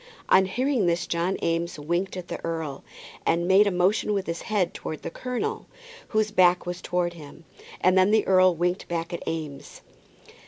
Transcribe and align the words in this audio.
On 0.29 0.45
hearing 0.47 0.87
this 0.87 1.05
John 1.05 1.37
Eames 1.43 1.77
winked 1.77 2.17
at 2.17 2.27
the 2.27 2.43
earl, 2.43 2.83
and 3.23 3.47
made 3.47 3.67
a 3.67 3.71
motion 3.71 4.13
with 4.13 4.25
his 4.25 4.41
head 4.41 4.73
towards 4.73 5.03
the 5.03 5.11
colonel, 5.11 5.67
whose 6.07 6.31
back 6.31 6.65
was 6.65 6.81
turned 6.81 7.11
to 7.11 7.17
him. 7.19 7.45
And 7.81 7.95
then 7.95 8.09
the 8.09 8.25
earl 8.25 8.55
winked 8.55 8.87
back 8.87 9.13
at 9.13 9.21
Eames. 9.27 9.81